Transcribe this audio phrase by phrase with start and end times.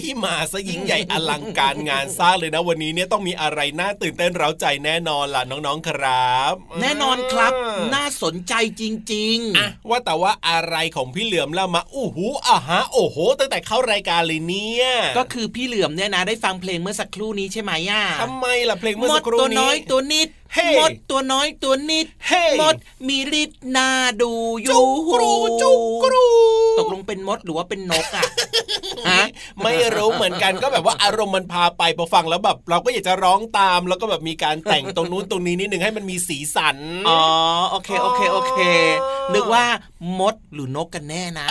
[0.00, 7.52] โอ้ยมาซะยิ่งใหญ่อลังการงานสร้างเลยนะวันนี้เนี่ยต้องมีอะไรน่าตื่นเต้นเร้าใจแน่นอนล่ะน้องๆครับ แน่นอนครับ
[7.94, 14.86] น่าสนใจจริงๆอะว่าแต่ว่าอะไรของพี่เหลือมแล้วมาอู้หูอะฮะโอ้โห ตั้งแต่เข้ารายการเลยเนี่ย
[15.18, 20.28] ก็คือพี่เหลือมเนี่ยนะได้ฟังเพลงเมื่อสักครู่นี้ใช่ไหมย่าทำไมล่ะเพลงเมื่อสักครู่นี้ตัวน้อยตัวนิด
[20.78, 22.06] มดตัวน้อยตัวนิด
[22.60, 22.74] มด
[23.08, 23.88] มีฤทธิ์นา
[24.22, 25.72] ดูอยู่กรูจุ
[26.02, 26.26] กรู
[26.78, 28.24] ตกลงเป็นมดหรือว่าเป็นนกอะ
[29.10, 29.24] ฮะ
[29.62, 36.76] ไม่รู้เหมือนกันก็แบบว่าอารมณ์มันพาไปพอฟังแล้วแบบ เราก็อยากจะร้องตามแล้วก็แบบมีการแต่งตรงนู้นตรงนี้นิดนึงให้มันมีสีสัน
[37.08, 37.20] อ๋อ
[37.70, 38.58] โอเคโอเคโอเค
[39.34, 39.64] นึกว่า
[40.20, 41.46] มดหรือนกกันแน่นะ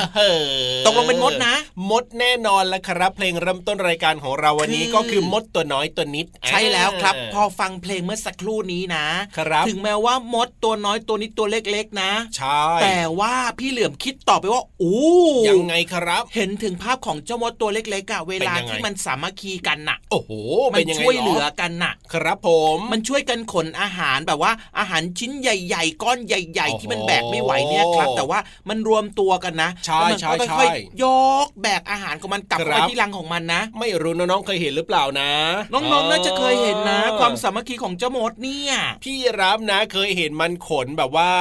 [0.86, 1.56] ตกลงเป็นมดนะ
[1.90, 9.06] มดแน่นอนแล้วครับ เพลงเริ่มต้นรายการของเราวันนี้ก็คือมดตัวน้อยตัวนิด ใช่แล้วครับ พอฟังเพลงเมื่อสักครู่นี้นะ
[9.38, 15.00] ครับถึงแม้ว่ามดตัวน้อยตัวนี้ตัวเล็กๆ นะใช่แต่ว่าพี่เหลือมคิดต่อไปว่าอู้
[15.48, 20.32] ยังไงครับ เห็นถึงภาพของเจ้ามดตัวเล็กๆอะเวลาที่มันสามัคคีกันน่ะ โอ้โห
[20.74, 28.40] มันช่วยเหลือกันน่ะ ครับผม มันช่วยกันขนอาหารแบบว่า อาหารชิ้นใหญ่ ๆ ก้อนใหญ่ ๆ ที่มันแบกไม่ไหวเนี่ยครับ แต่ว่า
[28.70, 30.64] มันรวมตัวกันนะใช่ใช่ใช่
[31.04, 31.06] ย
[31.46, 35.32] กแบกอาหารของมันกลับไปที่รังของมันนะ ไม่รู้น้องๆเคยเห็นหรือเปล่านะ
[35.74, 38.74] น้องๆน่าจะเคยเห็นนะ ความสามัคคีของเจ้ามดเนี่ย
[39.04, 41.32] พี่รับนะเคยเห็นมันขนแบบว่า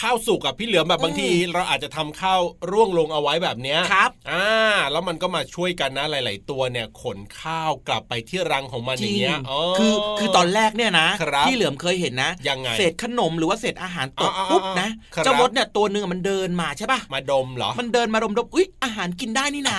[0.00, 4.46] ข้าวสุกกับพี่เหลือมแบบบางทีเราอาจจะทำข้าวร่วงลงเอาไว้แบบเนี้ยครับอ่า
[4.92, 9.38] แล้วมันก็มาช่วยกันนะหลาย ๆ ตัวเนี่ยขนข้าวกลับไปที่รังของมันอย่างเงี้ย
[9.78, 11.08] คือคือตอนแรกเนี่ยนะ
[11.48, 14.88] พี่เหลือมเคยเห็นนะยังไงเศษขนมหรือว่าเศษอาหารตกปุ๊บนะ
[15.24, 19.78] เจ้ามดเนี่ยตัวหนึ่งมันเดินมาใช่ป่ะมาดมเหรอมันเดินมาดมดมอุ้ยอาหารกินได้นี่นา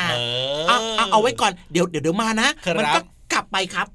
[0.68, 0.78] เอา
[1.12, 3.00] เอาไว้ก่อนเดี๋ยวเดี๋ยวเดี๋ยวมานะมันก็
[3.34, 3.88] กลับไปครับ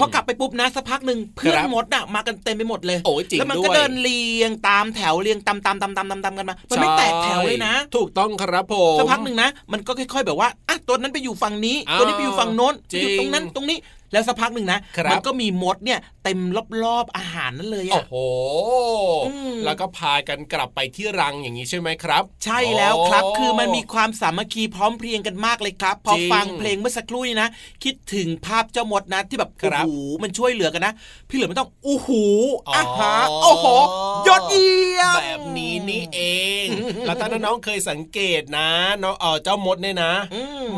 [0.00, 13.78] พอกลับไปปุ๊บนะสักพักหนึ่งเพื่อนมดอะมากันเต็มไปหมดเลยโอ้ยจริงแล้วมันก็เดินเรียงตามแถวเรียงตามตามตามตามตามตามกันมา มันไม่แตกแถวเลยนะ ถูกต้องครับผมสักพักหนึ่งนะ มันก็ค่อย ๆ แบบว่าอะตัวนั้นไปอยู่ฝั่งนี้ ตัวนี้ไปอยู่ฝั่งโน้นอยู่ตรงนั้นตรงนี้
[14.12, 14.78] แล้วสักพักหนึ่งนะ
[15.12, 16.40] มันก็มีมดเนี่ยเต็ม
[16.84, 18.14] รอบๆอาหารนั่นเลยอะโอ้โห
[19.64, 27.48] แล้วก็พากันกลับไปที่รังอย่างนี้ใช่ไหมครับ ใช่แล้วครับคือมันมีความสามัคคีพร้อมเพรียงกันมากเลยครับพอฟังเพลงเมื่อสักครู่นี้นะ
[27.84, 29.88] คิดถึงภาพเจ้ามดนะที่แบบโอ้โห
[30.22, 30.92] มันช่วยเหลือกันนะ
[31.28, 32.24] พี่เหลือไม่ต้องอู้หู
[32.76, 33.66] อาหาโอ้โห
[34.26, 36.20] ยอดเยี่ยมแบบนี้นี่เอ
[36.64, 36.66] ง
[37.06, 38.68] แล้วถ้าน้องเคยสังเกตนะ
[39.02, 40.12] น้องเออเจ้ามดเนี่ยนะ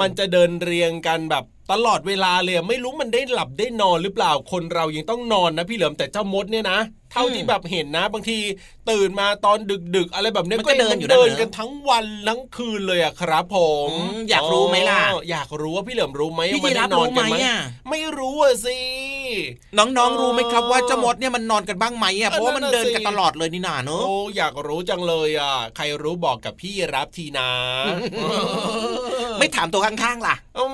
[0.00, 6.78] มันจะเดินเรียงกันแบบ ตลอดเวลาเลยไม่รู้มันได้หลับได้นอนหรือเปล่าคนเรายังต้องนอนนะพี่เหลิมแต่เจ้ามดเนี่ยนะ
[7.12, 8.38] เท่าที่แบบเห็นนะบางที
[8.90, 9.58] ตื่นมาตอน
[9.96, 13.58] ดึก ๆ อะไรแบบนี้ก็เดินอยู่เดินกันทั้งวันทั้งคืนเลยอะครับผ
[13.88, 13.90] ม
[14.30, 15.00] อยากรู้ไหมล่ะ
[15.30, 17.24] อยากรู้ว่าพี่เหลิมรู้ไหมพี่จะรับรู้ไหม
[17.90, 18.78] ไม่รู้อะสิ
[19.78, 27.50] น้องๆรู้ไหมครับว่าเจ้ามดเนี่ยมันนอนกันบ้างไหมอะเพราะว่ามันเดินกันตลอดเลยนี่นาเนอะโอ้อยากรู้จังเลยอะใครรู้บอกกับพี่รับทีนะ
[29.38, 30.64] ไม่ถามตัวข้างๆล่ะอื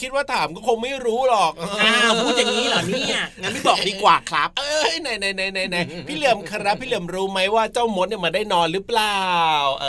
[0.00, 1.52] คิดว่าถามก็คงไม่รู้หรอก
[1.84, 5.76] อ้าวพูดอย่างนี้เหรอเนี่ยงั้นไม่บอกดีกว่าครับ เอ้ยไหนไหนไหนไหนไหน
[6.08, 9.20] พี่เหลี่ยมครับ พี่เหลี่ยมรู้ไหมว่าเจ้ามดเนี่ยมันได้นอนหรือเปล่า
[9.82, 9.86] เอ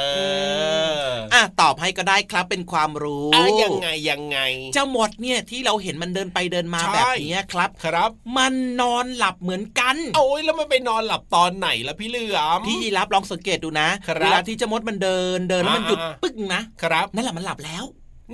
[1.01, 4.37] ออะตอบให้ก็ได้ครับเป็นความรู้อะยังไงยังไง
[4.73, 17.83] เจ้ามดเนี่ยที่เราเห็นมันเดินไปเดินมาใช่แบบนี้ครับครับ มันนอนหลับเหมือนกัน โอ้ยแล้วมันไปนอนหลับตอนไหนล่ะพี่เหลี่ยมพี่ยีรับลองสังเกตดูนะครับเวลาที่เจ้ามดมันเดินเดินแล้วมันหยุดอ่าปึ๊กนะครับนั่นแหละมันหลับแล้ว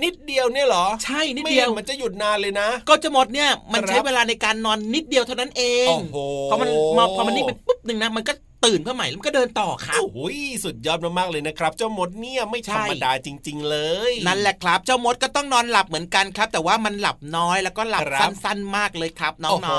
[0.02, 6.18] นิดเดียวเนี่ยเหรอ ใช่นิดไม่เดียวห็มันจะหยุดนานเลยนะ ก็เจ้ามดเนี่ยมันครับใช้เวลาในการนอนนิดเดียวเท่านั้นเองโอ้โห
[6.50, 6.68] พอมัน
[6.98, 8.32] มาพอมันนิ่งไปปุ๊บหนึ่งนะมันก็
[8.66, 10.18] ตื่นขึ้นใหม่แล้วมันก็เดินต่อครับโอ้โห
[10.64, 13.76] สุดยอดมากๆเลยนะครับ เจ้ามดเนี่ยไม่ใช่ธรรมดาจริง ๆ เล
[14.10, 19.72] ย นั่นแหละครับ เจ้ามดก็ต้องนอนหลับเหมือนกันครับ แต่ว่ามันหลับน้อยแล้วก็หลับครับสั้นๆมากเลยครับน้โอ้โหอ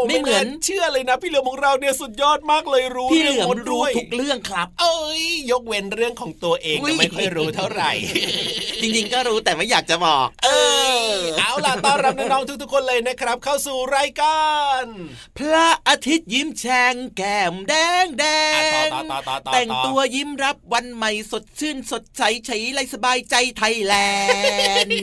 [0.00, 7.90] งๆไม่เหมือนาเชื่อเลยนะพี่เหลือมของเราเนี่ยสุดยอดมากเลยรู้พี่เหลือมงมดรู้ด้วยทุกเรื่องครับ เอ้ย ยกเว้นเรื่องของตัวเองอุ๊ยนะไม่ค่อยรู้เท่าไหร่
[8.82, 10.48] จริงๆก็รู้แต่ไม่อยากจะบอก เอ
[11.10, 14.46] อเอาล่ะต้อนรับน้องๆทุกๆคนเลยนะครับ เข้าสู่รายกา
[14.80, 14.82] ร
[15.38, 17.74] พระอาทิตย์ยิ้มแฉ่งแก้มแด
[18.04, 18.25] งแดอะต่อ
[18.86, 23.94] งต่อต่อต่อต่อแต่งตัวยิ้มรับวันใหม่สดชื่นสดใสใช้ไรสบายใจไทยแล
[24.84, 24.98] นด์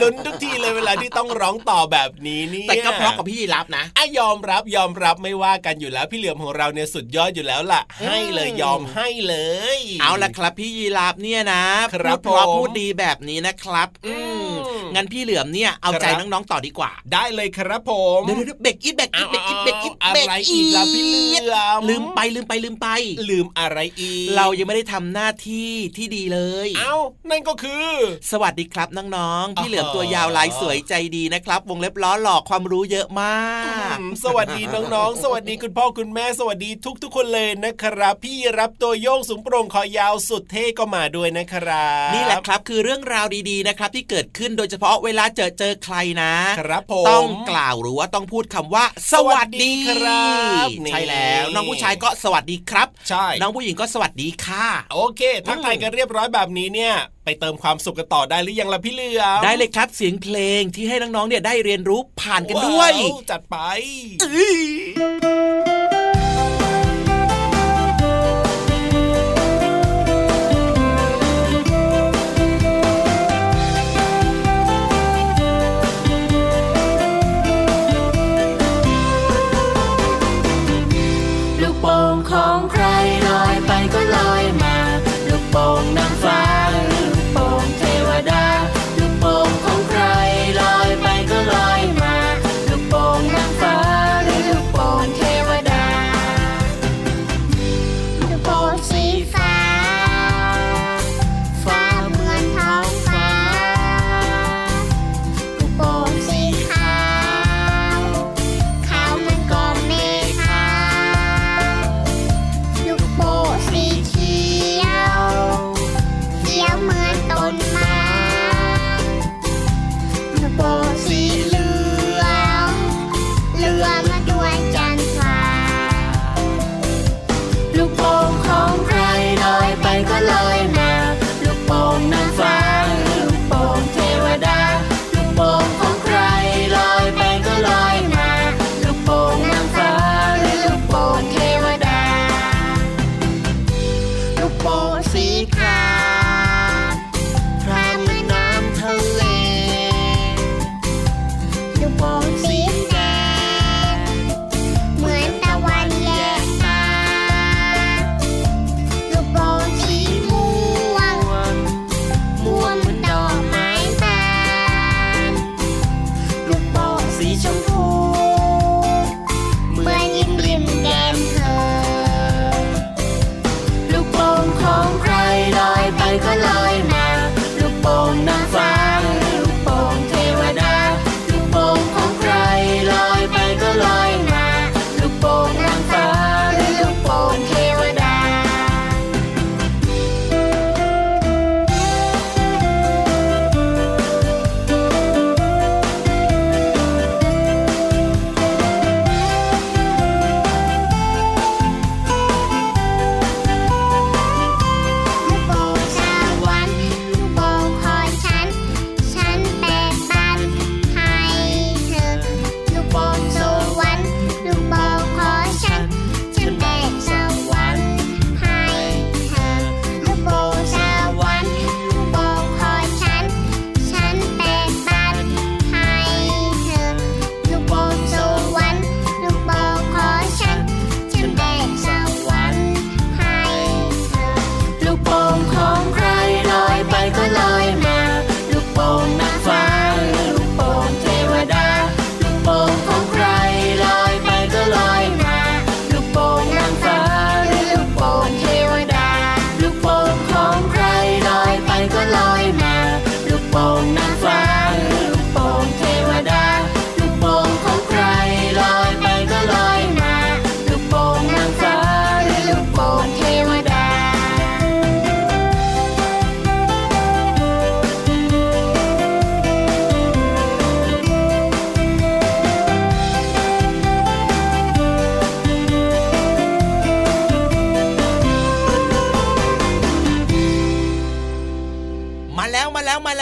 [0.00, 9.36] ลุ้นทุกทีเลยเวลาที่ต้องร้องต่อแบบนี้เนี่ยแต่ก็เพราะกับพี่ยีรับนะอะยอมรับยอมรับไม่ว่ากันอยู่แล้วพี่เหลือมของเราเนี่ยสุดยอดอยู่แล้วล่ะ ให้เลยยอมให้เล
[9.78, 11.62] ย เอาละครับพี่ยีราฟเนี่ยนะ
[11.94, 22.88] ครับพูดเพราะผมพูดดีแบบนี้นะครับ อืมอืมงั้นพี่เหลือมเนี่ยเอาใจครับน้องๆต่อดีกว่า ได้เลยครับผมเดี๋ยวเดี๋ยวเบรกอีทเบรกอีทเบรกอีทเบรกอีทเอาเบรกอะไรอีอีกทล่ะพี่เหลือมลืมไปลืมไปลืมไป
[23.30, 26.96] ลืมอะไรอีก เรายังไม่ได้ทำหน้าที่ที่ดีเลย เอ้า
[27.30, 27.88] นั่นก็คือ
[28.30, 33.40] สวัสดีครับน้องๆ พี่เหลือมอ๋อตัวยาวลายสวยใจดีนะครับ วงเล็บล้อหลอกความรู้เยอะมา
[33.94, 36.70] กอืมสวัสดีน้องๆ สวัสดีคุณพ่อคุณแม่ สวัสดี
[37.02, 50.24] ทุกๆคนเลยนะครับ พี่รับตัวโยงสูงโปร่งคอยาวสุดเท่ก็มาด้วยนะครับ นี่แหละครับคือเรื่องราวดีๆนะครับที่เกิดขึ้นโดยเฉพาะเวลาเจอเจอใครนะ ครับผมต้องกล่าวหรือว่าต้องพูดคำว่าสวัสดีสวัสดีครั
[50.66, 56.94] บนี่ใช่แล้วน้องผู้ชายก็สวัสดีครับ ใช่ น้องผู้หญิงก็สวัสดีค่ะ โอเคทักทายกันเรียบร้อยแบบนี้เนี่ย
[57.24, 63.56] ไปเติมความสุขกันต่อได้หรือยังล่ะพี่เหลือมได้เลยครับเสียงเพลงที่ให้น้องๆเนี่ยได้เรียนรู้ผ่านกันด้วยว้าวจัดไป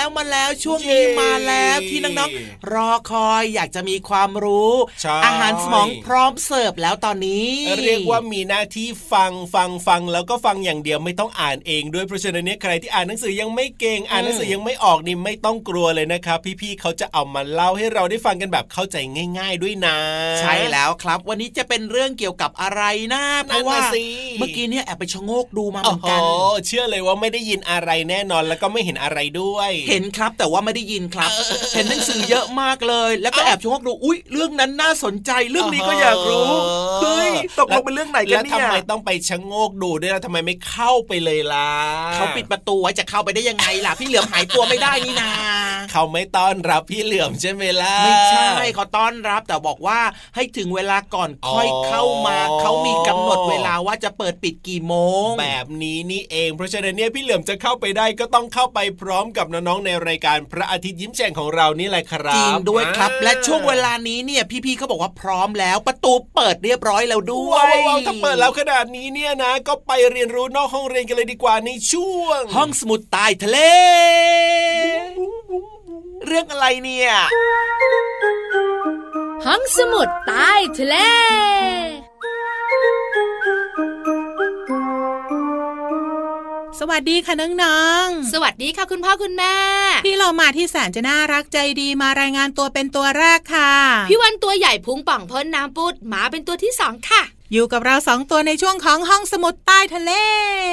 [0.00, 7.48] แล้วมาแล้วช่วงนี้มาแล้วที่น้องๆรอคอยอยากจะมีความรู้ใช่อาหารสมองพร้อมเสิร์ฟแล้วตอนนี้
[7.86, 18.96] เรียกว่ามีหน้าที่ฟังฟังฟังแล้วก็ฟังอย่างเดียวไม่ต้องอ่านเองด้วยเพราะฉะนั้นเนี่ยใครที่อ่านหนังสือยังไม่เก่งอ่านหนังสือยังไม่ออกนี่ไม่ต้องกลัวเลยนะครับ พี่ๆเขาจะเอามาเล่าให้เราได้ฟังกันแบบเข้าใจ
[19.38, 19.96] ง่าย ๆด้วยนะ
[20.40, 22.82] ใช่แล้วครับ วันนี้จะเป็นเรื่องเกี่ยวกับอะไร
[23.14, 24.04] นะเพราะว่านั่นน่ะสิ
[24.38, 26.20] เมื่อกี้เนี่ยแอบไปชะโงกดูมาเหโอ้มือนโหกัน
[26.66, 31.30] เชื่อเลยว่าไม่ได้ยินอะไรแน่นอนแล้วก็ไม่เห็นอะไรด้วยเห็นครับแต่ว่าไม่ได้ยินครับ
[31.74, 36.50] เห็นหนังสือเยอะมากเลย แล้วก็แอบชะโงกดูอุ้ยเรื่องนั้นน่าสนใจเรื่องนี้ก็อยากรู้
[37.02, 41.70] เฮ้ยตกลงเป็นเรื่องไหนกันแล้วเนี่ทำไมยต้องไปชะโงกดูด้วยแล้วทำไมไม่เข้าไปเลยล่ะ
[42.14, 45.30] เขาปิดประตูไว้จะเข้าไปได้ยังไงล่ะพี่เหลือมหายตัวไม่ได้นี่นา
[45.92, 50.00] เขาไม่ต้อนรับพี่เหลือมใช่ไหมล่ะไม่ใช่เขาต้อนรับแต่บอกว่า
[50.34, 54.94] ให้ถึงเวลาก่อนอ๋อค่อยเข้ามาเขามีกำหนดเวลาว่าจะเปิดปิดกี่โม
[55.26, 73.58] ง แบบนี้นี่เอง เพราะฉะนั้นเนี่ยพี่เหลือมจะเข้าไปได้ก็ต้องเข้าไปพร้อมกับน้องๆในรายการพระอาทิตย์ยิ้มแฉ่งของเรานี่แหละครับจริงด้วยครับอ่าและช่วงเวลานี้เนี่ยพี่ๆเขาบอกว่าพร้อมแล้วประตูเปิดเรียบร้อยแล้วด้วว้าวยว้าวถ้าเปิดแล้วขนาดนี้เนี่ยนะ ก็ไปเรียนรู้นอกห้องเรียนกันเลยดีกว่าในช่วง ห้องสมุดใต้ทะเล
[76.26, 77.10] เรื่องอะไรเนี่ย
[79.44, 80.96] ห้องสมุดใต้ทะเล
[86.78, 93.72] สวัสดีค่ะน้องสวัสดีค่ะคุณพ่อคุณแม่ๆที่เรามาที่แสนจะน่ารักใจดีมารายงานตัวเป็นตัวแรกค่ะ
[94.08, 100.12] พี่วันตัวใหญ่พุงป่องพ้นน้ำปุดหมาเป็นตัวที่สองค่ะ อยู่กับเราสองตัวในช่วงของห้องสมุดใต้ทะเล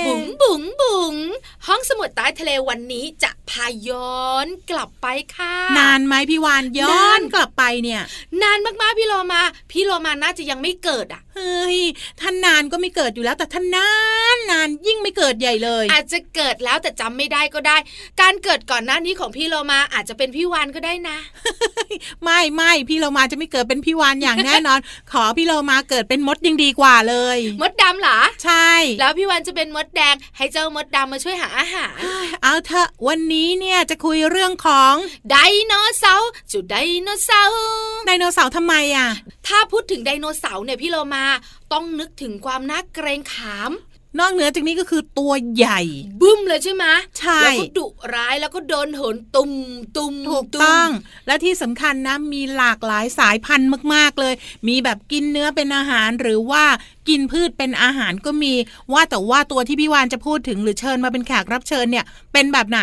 [0.08, 1.16] บุ๋งบุ๋งบุ๋ง
[1.68, 8.02] ห้องสมุดใต้ทะเลวันนี้จะพาย้อนกลับไปค่ะ นานไหมพี่วานย้อนานนกลับไปเนี่ย
[8.44, 9.42] นานมากๆพี่โลมา
[9.72, 11.80] พี่โลมาน่าจะยังไม่เกิดอะเฮ้ย
[12.22, 13.90] ท่านนานก็ไม่เกิดอยู่แล้ว แต่ท่านนา
[14.36, 17.78] นนานยิ่งไม่เกิดใหญ่เลย อาจจะเกิดแล้วแต่จำไม่ได้ก็ได้
[18.22, 21.18] การเกิดก่อนหน้านี้ของพี่โลมาอาจจะเป็นพี่วานก็ได้นะ
[22.24, 24.80] ไม่ไม่พี่เรามาจะไม่เกิดเป็นพี่วานอย่างแน่นอน
[25.12, 28.70] ขอพี่เรามาเกิดเป็นมดยังดีกว่าเลยมดดำเหรอใช่
[29.00, 31.98] แล้วพี่วานจะเป็นมดแดงให้เจ้ามดดำมาช่วยหาอาหาร
[32.44, 34.94] เอาเถอะวันนี้เนี่ยจะคุยเรื่องของ
[35.30, 37.60] ไดโนเสาร์จุดไดโนเสาร์
[38.06, 39.10] ไดโนเสาร์ทำไมอะ
[39.48, 41.26] ถ้าพูดถึงไดโนเสาร์เนี่ยพี่โลมา
[41.74, 43.72] ต้องนึกถึงความน่าเกรงขาม
[44.20, 45.82] นอกเหนือจากนี้ก็คือตัวใหญ่
[46.22, 46.86] บึ้มเลยใช่ไหม
[47.20, 49.52] ใช่แล้วก็ดุร้ายแล้วก็โดนเหินตุ่ม
[49.98, 50.90] ตุ่มถูกตุ่มต้อง
[51.28, 54.34] และที่สำคัญนะมีหลากหลายสายพันธุ์มาก ๆเลย
[54.68, 56.64] มีแบบกินเนื้อเป็นอาหารหรือว่า
[57.10, 58.54] กินพืชเป็นอาหารก็มี
[58.94, 62.82] ว่าแต่ว่าตัวที่พี่วานจะพูดถึงหรือเชิญมาเป็นแขกรับเชิญเนี่ย เป็นแบบไหน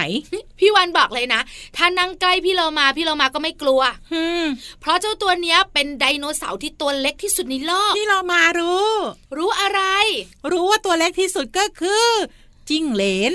[0.60, 1.40] พี่วันบอกเลยนะ
[1.76, 3.80] ถ้านั่งใกล้พี่โลมาพี่โลมาก็ไม่กลัว
[4.12, 4.46] ฮึม
[4.80, 8.88] เพราะเจ้าตัวเนี้ยเป็นไดโนเสาร์ที่ตัวเล็กที่สุดในโลกที่เรามารู้
[9.36, 9.80] รู้อะไร
[10.52, 12.06] รู้ว่าตัวเล็กที่สุดก็คือ
[12.68, 13.34] จิ้งเหลน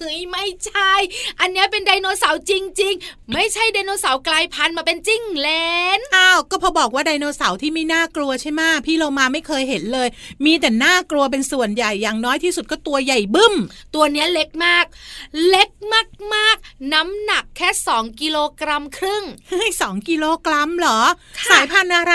[0.00, 0.92] เฮ้ยไม่ใช่
[1.40, 2.52] อันเนี้ยเป็นไดโนเสาร์จ
[2.82, 5.48] ริง ๆ ไม่ใช่ไดโนเสาร์กลายพันธุ์มาเป็นจิ้งเหล
[5.98, 10.08] นอ้าวก็พอบอกว่าไดโนเสาร์ที่ไม่น่ากลัวใช่ไหมพี่เรามาไม่เคยเห็นเลย
[10.44, 13.54] มีแต่น่ากลัวเป็นส่วนใหญ่อย่างน้อยที่สุดก็ตัวใหญ่บึ้ม
[13.94, 14.84] ตัวเนี้ยเล็กมาก
[15.48, 15.68] เล็ก
[16.34, 17.65] มากๆ น้ำหนักแค่
[17.96, 21.00] 2กิโลกรัมครึ่งเฮ้ยสองกิโลกรัมเหรอ
[21.38, 22.12] ค่ะสายพันธุ์อะไ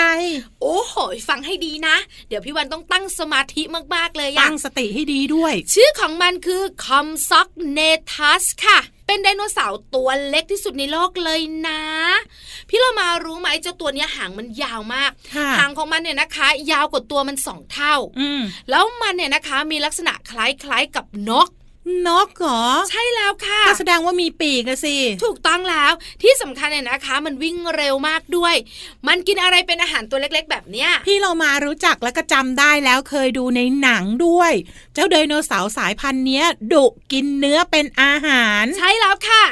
[0.62, 0.94] โอ้โห
[1.28, 1.96] ฟังให้ดีนะ
[2.28, 3.62] เดี๋ยวพี่วันต้องตั้งสมาธิ
[3.94, 7.78] มากๆเลยอะตั้งสติให้ดีด้วย ชื่อของมันคือคอมซ็อกเน
[8.12, 11.82] ทัสค่ะเป็นไดโนเสาร์ตัวเล็กที่สุดในโลกเลยนะ
[12.68, 21.48] พี่เรามารู้ไหมเจ้าตัวเนี้ยหางมันยาวมากค่ะหางของมันเนี่ยนะคะ ยาวกว่าตัวมันสองเท่าอืมแล้วมันเนี่ยนะคะมีลักษณะคล้ายๆกับนก
[22.06, 28.54] นกเหรอ ใช่แล้วค่ะก็แสดงว่ามีปีกอะสิ ถูกต้องแล้วที่สำคัญเนี่ยนะคะ มันวิ่งเร็วมากด้วย
[29.08, 34.52] มันกินอะไรเป็นอาหารตัวเล็กๆ แบบเนี้ย พี่เรามารู้จักและก็จำได้แล้วเคยดูในหนังด้วย
[34.94, 39.44] เจ้าไดโนเสาร์สายพันธุ์เนี้ยดุกินเนื้อเป็นอาหาร ใช่แล้วค่ะ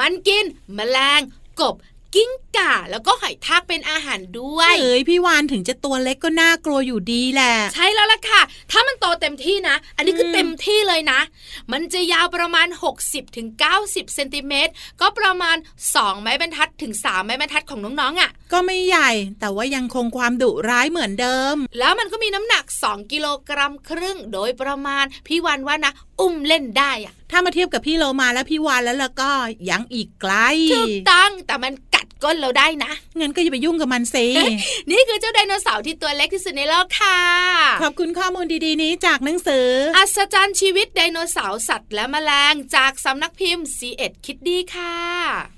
[0.00, 1.20] มันกินแมลง
[1.60, 1.74] กบ
[2.14, 8.40] กิ้งก่าแล้วก็หอยทากเป็นอาหารด้วยเอ้ยพี่วานถึงจะตัวเล็กก็น่ากลัวอยู่ดีแหละ ใช่แล้วล่ะค่ะ
[8.70, 11.20] ถ้ามันโตเต็มที่นะ อันนี้คืออมเต็มที่เลยนะ
[11.72, 12.68] มันจะยาวประมาณ
[13.02, 13.48] 60-90ถึง
[13.80, 15.56] 90เซนติเมตรก็ประมาณ
[15.90, 29.30] 2 ไม้บรรทัดถึง 3 ไม้บรรทัดของน้องๆอะ่ะ ก็ไม่ใหญ่แต่ว่ายังคงความดุร้ายเหมือนเดิม แล้วมันก็มีน้ำหนัก 2 กิโลกรัมครึ่งโดยประมาณพี่วันว่านะ อุ้มเล่นได้อะถ้ามาเทียบกับพี่โลมาและพี่วานแล้วล่ะก็
[29.70, 30.34] ยังอีกไกล
[30.74, 34.26] ถูกต้องแต่มันกัด ก้นเราได้นะงั้นก็อย่าไปยุ่งกับมันสิ
[34.90, 37.18] นี่คือเจ้าไดโนเสาร์ที่ตัวเล็กที่สุดในโลกค่ะ
[37.82, 44.96] ขอบคุณข้อมูลดีๆนี้จากหนังสือ อัศจรรย์ชีวิตไดโนเสาร์สัตว์และแมลงจากสำนักพิมพ์ c ีเอ็ดคิดดีค่ะ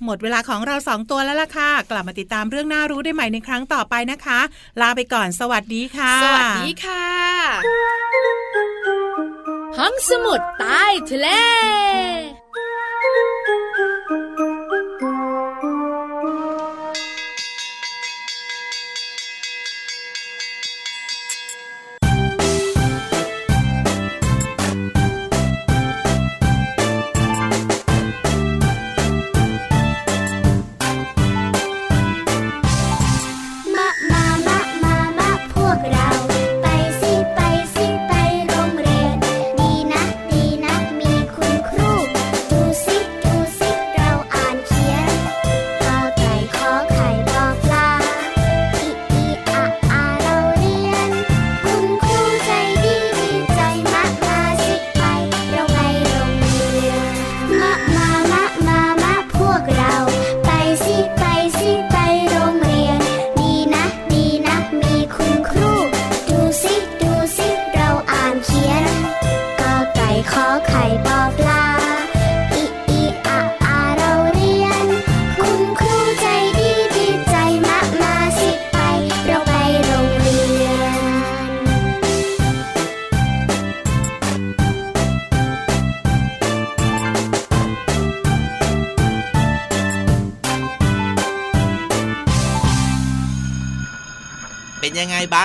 [0.05, 4.41] หมดเวลาของเราสองตัวแล้วล่ะค่ะ กลับมาติดตามเรื่องน่ารู้ได้ใหม่ในครั้งต่อไปนะคะ
[4.81, 7.07] ลาไปก่อนสวัสดีค่ะ สวัสดีค่ะ
[9.79, 11.29] ห้องสมุดใต้ทะเล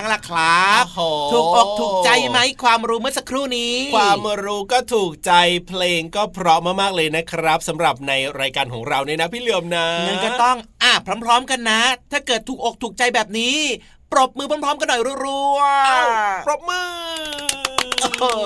[0.01, 0.99] งไงบ้างล่ะครับโอ้โห
[1.33, 5.33] ถูกอกถูกใจไหมความรู้เมื่อสักครู่นี้ ความรู้ก็ถูกใจ
[5.67, 10.93] เพลงก็เพราะมากๆเลยนะครับสำหรับในรายการของเราเนี่ยนะพี่เหลือมนะงั้นก็ต้องอะ
[11.25, 13.57] พร้อม ๆ กันนะ ถ้าเกิดถูกอกถูกใจแบบนี้
[14.11, 15.59] ปรบมือพร้อมๆ กันหน่อยรัว
[15.89, 17.50] อ้าวๆปรบมือ
[18.21, 18.41] โอ้โห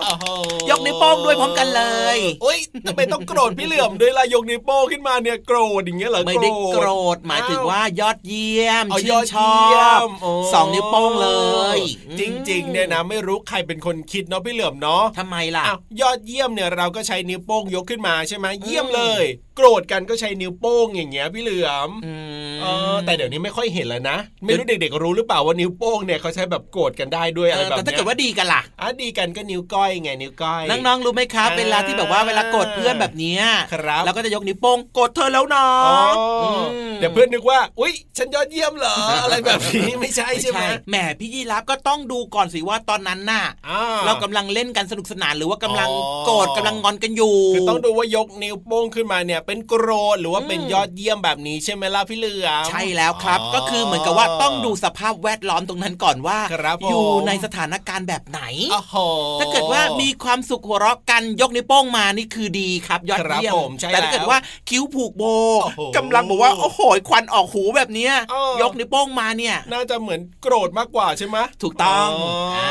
[0.00, 0.24] โอ้โห
[0.70, 1.82] ยกนิ้วโป้งด้วยพร้อมกันเล
[2.16, 11.30] ยโอ้ยทำไมต้องโกรธพี่เหลือมด้วยล่ะยกนิ้วโป้งขึ้นมาเนี่ยโกรธอย่างเงี้ยเหรอไม่ได้โกรธหมายถึงว่ายอดเยี่ยมเอาชื่ยอนดชอเยี่ยบมโอ้สองนิ้วโป้งเล
[11.76, 11.78] ย
[12.20, 19.24] จริงๆเนี่ยนะไม่รู้ใครเป็นคนคิดเนาะพี่เหลือมเนาะทำไมล่ะอ้าวยอดเยี่ยมเนี่ยเราก็ใช้นิ้วโป้งยกขึ้นมาใช่ไหมเยี่ยมเลย
[19.56, 22.12] โกรธกันก็ใช้นิ้วโป้งอย่างเงี้ยพี่เหลือมอื
[22.52, 35.96] มเออแต่เดี๋ยวนี้ไม่ค่อยเห็นแล้วนะ ไม่รู้เด็กๆรู้หรือเปล่าว่านิ้วโป้งเนี่ยเขาใช้แบบโกรธกันได้ด้วยอะไรเออแบบแต่ถ้าเนี้เกิดว่าดีกันล่ะอะดีกันก็นิ้วก้อยไงนิ้วก้อยน้องๆรู้ไหมครับอ่าเวลาที่แบบว่าเวลาโกรธเพื่อนแบบเนี้ยครับเราก็จะยกนิ้วโป้งโกรธเธอแล้วนะอ๋อ
[36.42, 58.40] อมเดี๋ยวเพื่อนนึกว่า อุ้ยฉันยอดเยี่ยมเหรออะไรแบบนี้ไม่ใช่ใช่ไหมแหมพี่ยีรับก็ต้องดูก่อนสิว่าตอนนั้นน่ะอ่าเรากำลังเล่นกันสนุกสนานหรือว่ากำลังอ๋อโกรธกำลังงอนกันอยู่คือต้องดูว่ายกนิ้วโป้งขึ้นมาเนี่ย เป็นโกรธหรือว่าเป็นอืมยอดเยี่ยมแบบนี้ใช่ไหมล่ะพี่เหลือมใช่แล้วครับ ก็คือเหมือนกับว่าต้องดูสภาพแวดล้อมตรงนั้นก่อนว่าครับผมอยู่ในสถานการณ์แบบไหน
[58.72, 58.75] โอ้โห
[59.40, 65.22] ถ้าเกิดว่ามีความสุขหัวเราะกันยกนิ้วโป้งมานี่คือดีครับ ยอดครับเยี่ยมผมใช่แต่ถ้าเกิดแล้วว่าคิ้วผูกโบ
[65.64, 72.70] โอ้โหกำลังบอกว่าโอ้โหควันออกหูแบบเนี้ยเออยกนิ้วโป้งมาเนี่ย น่าจะเหมือนโกรธมากกว่าใช่ไหมถูกต้องอ๋ออ่า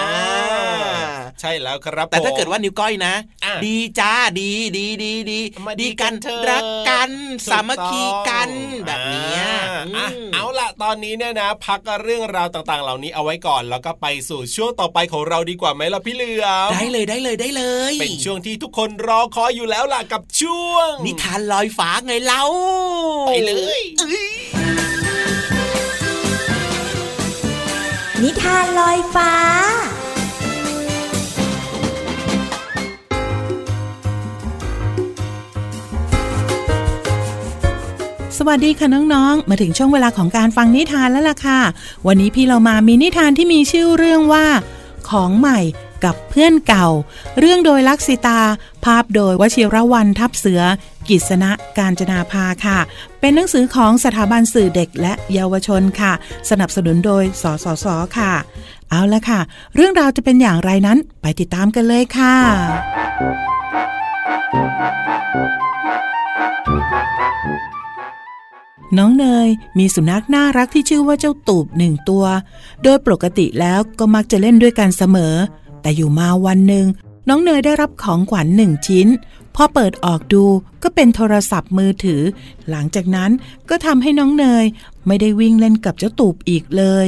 [1.41, 3.13] ใช่แล้วครับ แต่ถ้าผมเกิดว่านิ้วก้อยนะ
[3.46, 9.41] อะดีจ้าดีดีดีดีมาดีดีกันกันเถอะรักกันถูกสามัคคีกันต้องแบบเนี้ย
[9.98, 22.44] อ่าอะมเอาล่ะตอนนี้เนี่ยนะ พักเรื่องราวต่างๆ เหล่านี้เอาไว้ก่อน แล้วก็ไปสู่ช่วงต่อไปของเราดีกว่าไหมล่ะพี่เหลือมได้เลยได้เลยได้เลย เป็นช่วงที่ทุกคนรอคอยอยู่แล้วล่ะกับช่วง นิทานลอยฟ้าไงเล่า
[23.28, 23.82] ไปเลย
[28.24, 29.32] นิทานลอยฟ้า
[38.38, 41.60] สวัสดีค่ะน้องๆ มาถึงช่วงเวลาของการฟังนิทานแล้วล่ะค่ะ
[42.08, 44.46] วันนี้พี่เรามามีนิทานที่มีชื่อเรื่องว่า
[45.10, 45.60] ของใหม่
[46.06, 46.88] กับเพื่อนเก่า
[47.39, 48.39] เรื่องโดยลักษิตา
[48.86, 50.62] ภาพโดยวชิรวันทับเสือ
[51.08, 52.80] กิษณะการจนาภาค่ะ
[53.20, 56.13] เป็นหนังสือของสถาบันสื่อเด็กและเยาวชนค่ะ
[56.50, 57.86] สนับสนุนโดยสสส
[58.18, 58.34] ค่ะ
[58.89, 59.39] เอาละค่ะ
[59.76, 62.36] เรื่องราวจะเป็นอย่างไรนั้นไปติดตามกันเลยค่ะ
[68.98, 72.26] น้องเนยมีสุนัขน่ารักที่ชื่อว่าเจ้าตูบหนึ่งตัว
[72.84, 75.34] โดยปกติแล้วก็มักจะเล่นด้วยกันเสมอ
[75.86, 76.86] แต่อยู่มาวันหนึ่ง
[77.30, 79.08] น้องเนยได้รับของขวัญหนึ่งชิ้น
[79.56, 80.45] พอเปิดออกดู
[80.84, 82.21] ก็เป็นโทรศัพท์มือถือ
[82.69, 83.32] หลังจากนั้น
[83.69, 84.65] ก็ทำให้น้องเนย
[85.08, 87.08] ไม่ได้วิ่งเล่นกับเจ้าตูบอีกเลย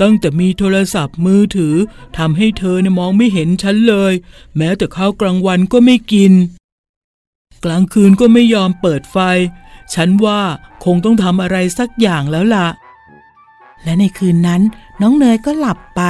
[0.00, 1.74] ตั้งแต่มีโทรศัพท์มือถือ
[2.18, 4.12] ทำให้เธอเนี่ยมองไม่เห็นฉันเลย
[4.56, 6.32] แม้แต่ข้าวกลางวันก็ไม่กิน
[7.64, 9.18] กลางคืนก็ไม่ยอมเปิดไฟ
[9.94, 10.40] ฉันว่า
[10.84, 12.68] คงต้องทำอะไรสักอย่างแล้วล่ะ
[13.84, 14.62] และในคืนนั้น
[15.00, 16.02] น้องเนยก็หลับไป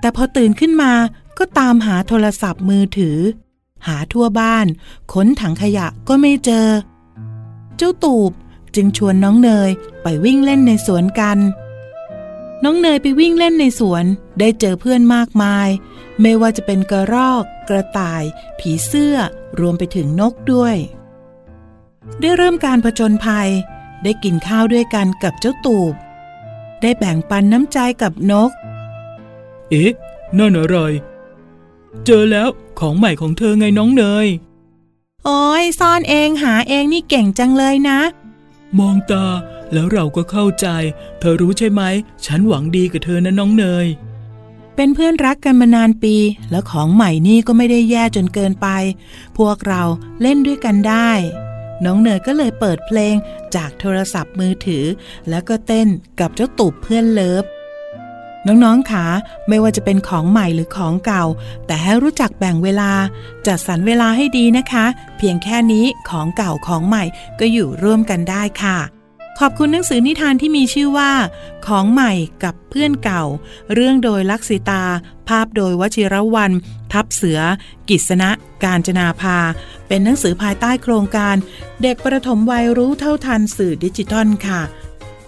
[0.00, 0.92] แต่พอตื่นขึ้นมา
[1.38, 3.18] ก็ตามหาโทรศัพท์มือถือ
[3.86, 4.66] หาทั่วบ้าน
[5.12, 6.68] ค้นถังขยะก็ไม่เจอ
[7.76, 8.32] เจ้าตูบ
[8.74, 9.70] จึงชวนน้องเนย
[10.02, 11.38] ไปวิ่งเล่นในสวนกัน
[12.64, 14.04] น้องเนยไปวิ่งเล่นในสวน
[14.40, 15.68] ได้เจอเพื่อนมากมาย
[16.20, 18.22] ไม่ว่าจะเป็นกระรอก กระต่าย
[18.58, 19.16] ผีเสื้อ
[19.60, 20.76] รวมไปถึงนกด้วย
[22.20, 23.48] ได้เริ่มการผจญภัย
[24.02, 25.94] ได้กินข้าวด้วยกันกับเจ้าตูบ
[26.82, 28.50] ได้แบ่งปันน้ำใจกับนก
[29.70, 29.92] เอ๊ะ
[30.38, 30.78] นั่นอะไร
[32.06, 32.48] เจอแล้ว
[32.80, 34.26] ของใหม่ของเธอไงน้องเนย
[35.24, 38.00] โอ้ยซ่อนเองหาเองนี่เก่งจังเลยนะ
[38.78, 39.26] มองตา
[39.72, 40.66] แล้วเราก็เข้าใจ
[41.20, 41.82] เธอรู้ใช่ไหม
[42.26, 43.86] ฉันหวังดีกับเธอนะน้องเนย
[44.76, 46.16] เป็นเพื่อนรักกันมานานปี
[46.50, 48.68] แล้วของใหม่นี่ก็ไม่ได้แย่จนเกินไป
[49.38, 49.82] พวกเรา
[50.22, 51.10] เล่นด้วยกันได้
[51.84, 53.14] น้องเนยก็เลยเปิดเพลง
[53.54, 54.84] จากโทรศัพท์มือถือ
[55.28, 55.88] แล้วก็เต้น
[56.20, 57.44] กับเจ้าตูบเพื่อนเลิฟ
[58.46, 59.04] น้องๆขา
[59.48, 61.24] ไม่ว่าจะเป็นของใหม่หรือของเก่า
[61.66, 62.90] แต่ให้รู้จักแบ่งเวลา
[63.46, 64.86] จัดสรรเวลาให้ดีนะคะ
[65.18, 67.04] เพียงแค่นี้ของเก่าของใหม่
[67.40, 68.78] ก็อยู่ร่วมกันได้ค่ะ
[69.38, 71.12] ขอบคุณหนังสือนิทานที่มีชื่อว่า
[71.66, 72.12] ของใหม่
[72.44, 73.24] กับเพื่อนเก่า
[73.74, 74.84] เรื่องโดยลักษิตา
[75.28, 76.52] ภาพโดยวชิรวัน
[76.92, 77.40] ทับเสือ
[77.88, 78.30] กิษณะ
[78.64, 79.38] การจนาภา
[79.88, 81.36] เป็นหนังสือภายใต้โครงการ
[81.82, 84.60] เด็กประถมวัยรู้เท่าทันสื่อดิจิทัลค่ะ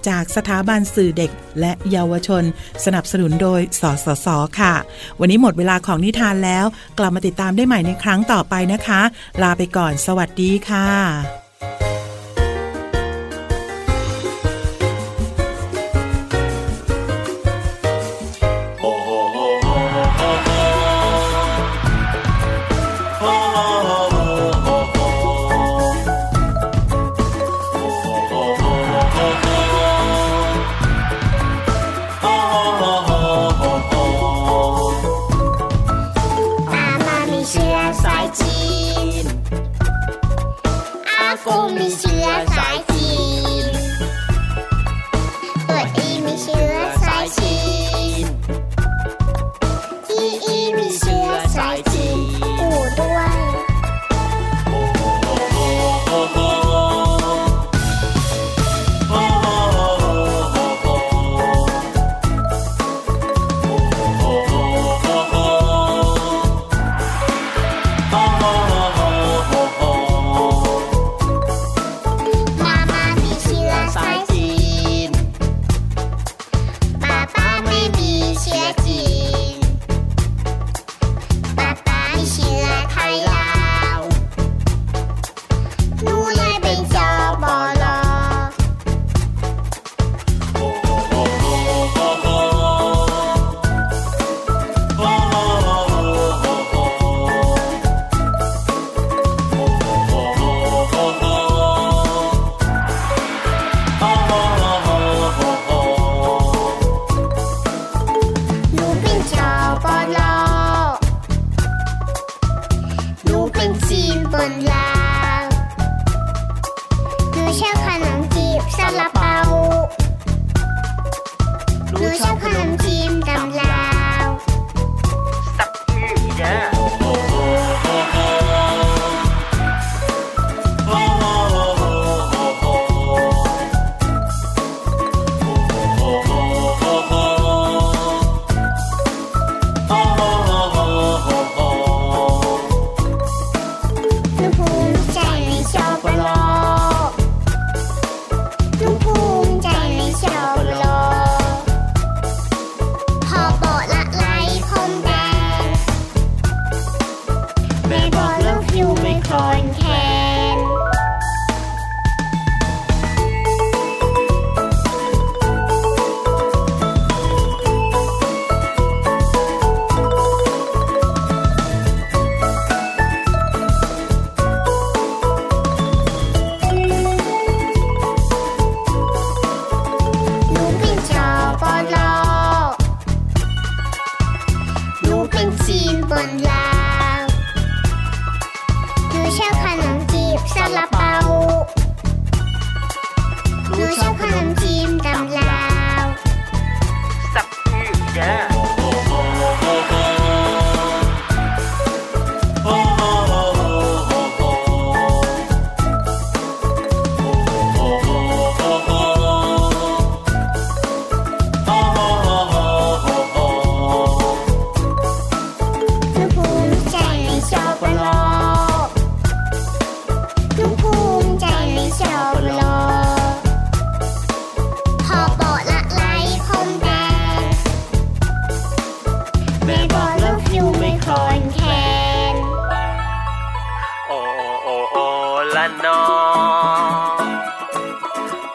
[0.09, 2.45] จากสถาบันสื่อเด็กและเยาวชน
[2.85, 4.27] สนับสนุนโดย สสส
[4.61, 4.75] ค่ะ
[5.21, 6.65] วันนี้หมดเวลาของนิทานแล้ว
[6.99, 9.01] กลับมาติดตามได้ใหม่ในครั้งต่อไปนะคะ
[9.43, 11.42] ลาไปก่อน สวัสดีค่ะ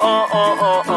[0.07, 0.35] โอ
[0.87, 0.96] โอ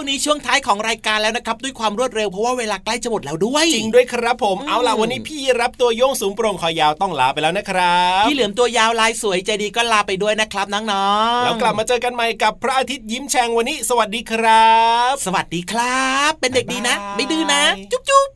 [0.00, 14.74] วงนี้ช่วงท้ายของรายการแล้วนะครับ ด้วยความรวดเร็วเพราะว่าเวลาใกล้จะหมดแล้วด้วย จริงด้วยครับผม เอาล่ะวันนี้พี่รับตัวโยงสูงโปร่งคอยาวต้องลาไปแล้วนะครับพี่เหลือมตัวยาวลายสวยใจดีก็ลาไปด้วยนะครับน้องๆแล้วกลับมาเจอกันใหม่กับพระอาทิตย์ยิ้มแฉ่งวันนี้ สวัสดีครั
[15.10, 18.28] บ สวัสดีครับ เป็นเด็กดีนะบ๊ายบายไม่ดื้อนะ จุ๊บจุ๊บ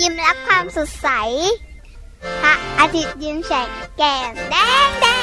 [0.00, 1.08] ยิ้มรับความสดใส
[2.42, 3.68] พระอาทิตย์ยิ้มแฉก
[3.98, 5.13] แก้มแดงแดง